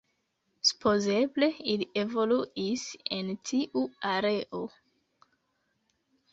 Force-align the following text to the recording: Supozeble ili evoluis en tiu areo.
Supozeble 0.69 1.49
ili 1.73 1.87
evoluis 2.05 2.87
en 3.19 3.31
tiu 3.53 3.87
areo. 4.17 4.67